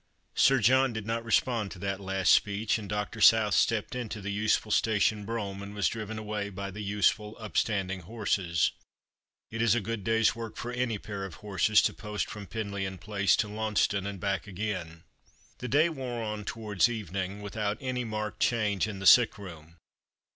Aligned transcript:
Sir 0.33 0.57
John 0.57 0.93
did 0.93 1.05
not 1.05 1.23
respond 1.23 1.69
to 1.69 1.77
that 1.77 1.99
last 1.99 2.33
speech, 2.33 2.79
and 2.79 2.89
Pr. 2.91 3.19
South 3.19 3.53
stepped 3.53 3.93
into 3.93 4.19
the 4.19 4.35
nsefnl 4.35 4.71
station 4.73 5.25
brongham 5.27 5.61
and 5.61 5.75
was 5.75 5.87
driven 5.87 6.17
away 6.17 6.49
by 6.49 6.71
the 6.71 6.79
nsefnl 6.83 7.39
npstanding 7.39 8.01
horses. 8.01 8.71
It 9.51 9.61
is 9.61 9.75
a 9.75 9.79
good 9.79 10.03
day's 10.03 10.33
work 10.35 10.57
for 10.57 10.71
any 10.71 10.97
pair 10.97 11.23
of 11.23 11.35
horses 11.45 11.83
to 11.83 11.93
post 11.93 12.31
from 12.31 12.47
Penlyon 12.47 12.97
Place 12.99 13.35
to 13.35 13.47
Lannceston 13.47 14.07
and 14.07 14.19
back 14.19 14.47
again. 14.47 15.03
The 15.59 15.67
day 15.67 15.87
wore 15.87 16.23
on 16.23 16.45
towards 16.45 16.89
evening 16.89 17.43
without 17.43 17.77
any 17.79 18.03
marked 18.03 18.39
change 18.39 18.87
in 18.87 18.97
the 18.97 19.05
sick 19.05 19.37
room. 19.37 19.77